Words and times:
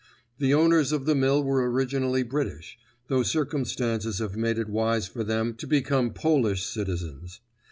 The 0.39 0.51
owners 0.51 0.91
of 0.91 1.05
the 1.05 1.13
mill 1.13 1.43
were 1.43 1.69
originally 1.69 2.23
British, 2.23 2.75
though 3.07 3.21
circumstances 3.21 4.17
have 4.17 4.35
made 4.35 4.57
it 4.57 4.67
wise 4.67 5.07
for 5.07 5.23
them 5.23 5.53
to 5.57 5.67
become 5.67 6.11
Polish 6.11 6.65
citizens. 6.65 7.39